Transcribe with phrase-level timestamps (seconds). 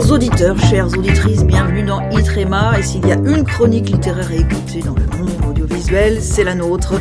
[0.00, 2.78] Chers auditeurs, chères auditrices, bienvenue dans Itrema.
[2.78, 6.54] Et s'il y a une chronique littéraire à écouter dans le monde audiovisuel, c'est la
[6.54, 6.94] nôtre,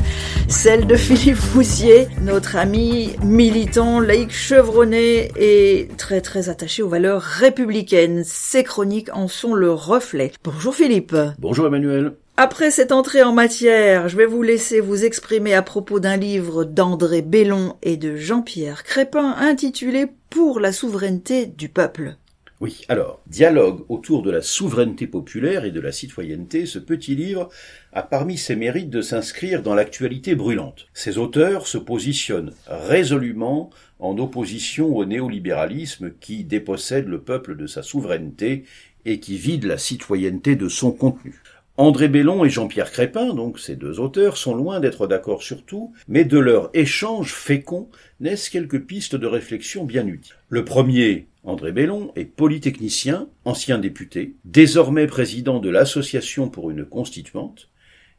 [0.49, 7.21] celle de Philippe Foussier, notre ami militant, laïque chevronné et très très attaché aux valeurs
[7.21, 8.23] républicaines.
[8.25, 10.33] Ces chroniques en sont le reflet.
[10.43, 11.15] Bonjour Philippe.
[11.39, 12.15] Bonjour Emmanuel.
[12.35, 16.65] Après cette entrée en matière, je vais vous laisser vous exprimer à propos d'un livre
[16.65, 22.17] d'André Bellon et de Jean-Pierre Crépin intitulé Pour la souveraineté du peuple.
[22.61, 27.47] Oui, alors, dialogue autour de la souveraineté populaire et de la citoyenneté, ce petit livre
[27.93, 30.87] a parmi ses mérites de s'inscrire dans l'actualité brûlante.
[30.93, 37.81] Ses auteurs se positionnent résolument en opposition au néolibéralisme qui dépossède le peuple de sa
[37.81, 38.65] souveraineté
[39.05, 41.41] et qui vide la citoyenneté de son contenu.
[41.79, 45.93] André Bellon et Jean-Pierre Crépin, donc ces deux auteurs, sont loin d'être d'accord sur tout,
[46.09, 47.87] mais de leur échange fécond
[48.19, 50.35] naissent quelques pistes de réflexion bien utiles.
[50.49, 57.69] Le premier, André Bellon, est polytechnicien, ancien député, désormais président de l'Association pour une constituante,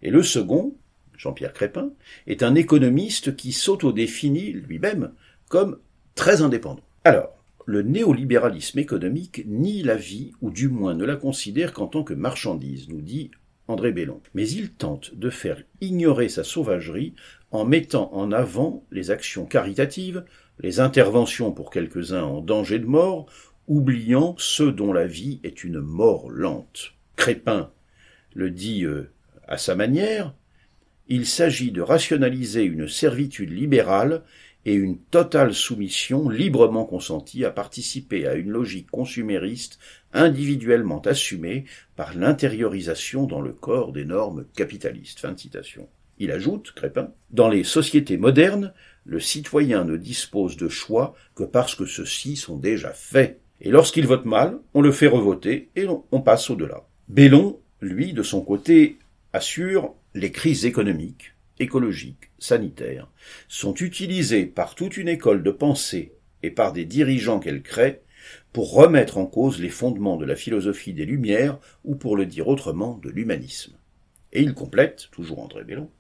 [0.01, 0.75] et le second,
[1.19, 1.91] Jean-Pierre Crépin,
[2.27, 5.11] est un économiste qui s'auto-définit lui-même
[5.51, 5.77] comme
[6.15, 6.81] très indépendant.
[7.05, 12.05] Alors, le néolibéralisme économique nie la vie, ou du moins ne la considère qu'en tant
[12.05, 13.31] que marchandise, nous dit
[13.71, 14.21] André Bellon.
[14.35, 17.15] Mais il tente de faire ignorer sa sauvagerie
[17.51, 20.25] en mettant en avant les actions caritatives,
[20.59, 23.27] les interventions pour quelques-uns en danger de mort,
[23.69, 26.95] oubliant ceux dont la vie est une mort lente.
[27.17, 27.71] Crépin
[28.35, 29.11] le dit euh,
[29.49, 30.35] à sa manière,
[31.09, 34.23] il s'agit de rationaliser une servitude libérale
[34.67, 39.79] et une totale soumission librement consentie à participer à une logique consumériste
[40.13, 41.65] individuellement assumée
[41.97, 45.21] par l'intériorisation dans le corps des normes capitalistes.
[45.21, 45.89] Fin de citation.
[46.19, 48.75] Il ajoute, Crépin, dans les sociétés modernes,
[49.07, 53.41] le citoyen ne dispose de choix que parce que ceux-ci sont déjà faits.
[53.63, 56.87] Et lorsqu'il vote mal, on le fait revoter et on passe au-delà.
[57.09, 58.99] Bellon, lui, de son côté,
[59.33, 63.09] assure les crises économiques, écologiques, sanitaires,
[63.49, 66.13] sont utilisées par toute une école de pensée
[66.43, 68.01] et par des dirigeants qu'elle crée
[68.53, 72.49] pour remettre en cause les fondements de la philosophie des Lumières ou pour le dire
[72.49, 73.75] autrement de l'humanisme.
[74.33, 75.91] Et il complète, toujours André Bellon,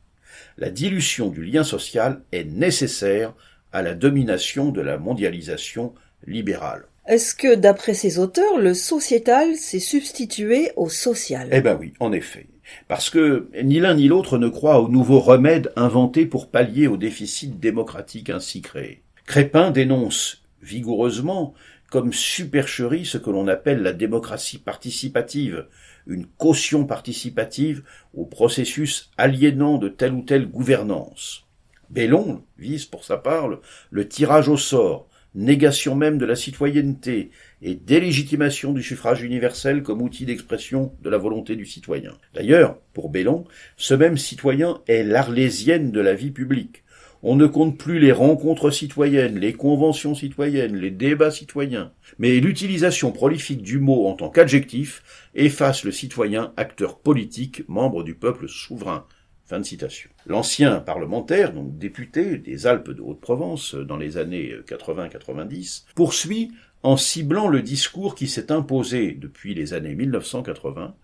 [0.59, 3.34] la dilution du lien social est nécessaire
[3.72, 5.94] à la domination de la mondialisation
[6.27, 6.87] libérale.
[7.06, 11.48] Est-ce que, d'après ces auteurs, le sociétal s'est substitué au social?
[11.50, 12.47] Eh ben oui, en effet.
[12.88, 16.97] Parce que ni l'un ni l'autre ne croit aux nouveaux remèdes inventés pour pallier au
[16.97, 19.03] déficit démocratique ainsi créé.
[19.26, 21.54] Crépin dénonce vigoureusement
[21.91, 25.66] comme supercherie ce que l'on appelle la démocratie participative,
[26.06, 27.82] une caution participative
[28.14, 31.47] au processus aliénant de telle ou telle gouvernance.
[31.91, 33.48] Bellon vise pour sa part
[33.91, 37.30] le tirage au sort, négation même de la citoyenneté
[37.62, 42.12] et délégitimation du suffrage universel comme outil d'expression de la volonté du citoyen.
[42.34, 43.44] D'ailleurs, pour Bellon,
[43.76, 46.84] ce même citoyen est l'arlésienne de la vie publique.
[47.22, 53.12] On ne compte plus les rencontres citoyennes, les conventions citoyennes, les débats citoyens, mais l'utilisation
[53.12, 55.02] prolifique du mot en tant qu'adjectif
[55.34, 59.06] efface le citoyen acteur politique, membre du peuple souverain.
[59.50, 60.09] Fin de citation.
[60.27, 66.53] L'ancien parlementaire, donc député des Alpes de Haute-Provence dans les années 80-90, poursuit
[66.84, 70.94] en ciblant le discours qui s'est imposé depuis les années 1980,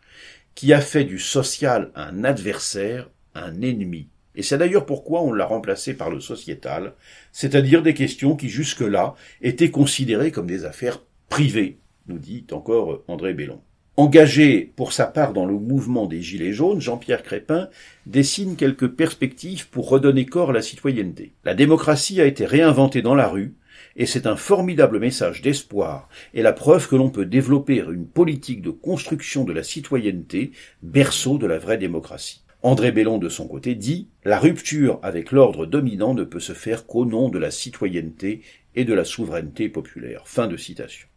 [0.54, 4.10] qui a fait du social un adversaire, un ennemi.
[4.36, 6.94] Et c'est d'ailleurs pourquoi on l'a remplacé par le sociétal,
[7.32, 13.34] c'est-à-dire des questions qui jusque-là étaient considérées comme des affaires privées, nous dit encore André
[13.34, 13.60] Bellon.
[13.98, 17.70] Engagé pour sa part dans le mouvement des Gilets jaunes, Jean-Pierre Crépin
[18.04, 21.32] dessine quelques perspectives pour redonner corps à la citoyenneté.
[21.44, 23.54] La démocratie a été réinventée dans la rue,
[23.96, 28.60] et c'est un formidable message d'espoir et la preuve que l'on peut développer une politique
[28.60, 30.52] de construction de la citoyenneté,
[30.82, 32.44] berceau de la vraie démocratie.
[32.62, 36.84] André Bellon, de son côté, dit La rupture avec l'ordre dominant ne peut se faire
[36.84, 38.42] qu'au nom de la citoyenneté
[38.74, 40.28] et de la souveraineté populaire.
[40.28, 41.08] Fin de citation.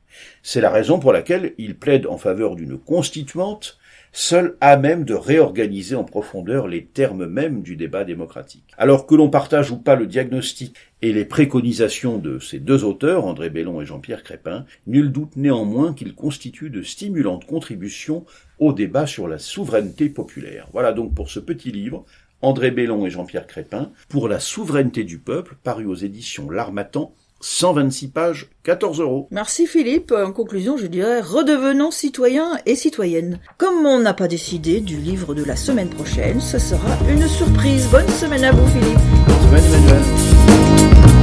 [0.43, 3.79] C'est la raison pour laquelle il plaide en faveur d'une constituante
[4.11, 8.63] seule à même de réorganiser en profondeur les termes mêmes du débat démocratique.
[8.77, 13.25] Alors que l'on partage ou pas le diagnostic et les préconisations de ces deux auteurs,
[13.25, 18.25] André Bellon et Jean-Pierre Crépin, nul doute néanmoins qu'ils constituent de stimulantes contributions
[18.57, 20.67] au débat sur la souveraineté populaire.
[20.73, 22.05] Voilà donc pour ce petit livre,
[22.41, 28.07] André Bellon et Jean-Pierre Crépin, pour la souveraineté du peuple, paru aux éditions L'Armatan 126
[28.09, 29.27] pages, 14 euros.
[29.31, 30.11] Merci Philippe.
[30.11, 33.39] En conclusion, je dirais redevenons citoyens et citoyennes.
[33.57, 37.87] Comme on n'a pas décidé du livre de la semaine prochaine, ce sera une surprise.
[37.91, 38.99] Bonne semaine à vous Philippe.
[39.27, 41.18] Bonne semaine Emmanuel.